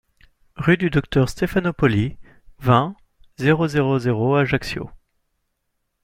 [0.55, 2.17] Rue du Docteur Stéphanopoli,
[2.57, 2.95] vingt,
[3.37, 4.89] zéro zéro zéro Ajaccio